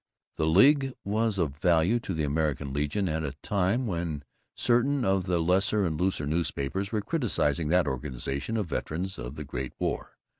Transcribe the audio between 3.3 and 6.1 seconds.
time when certain of the lesser and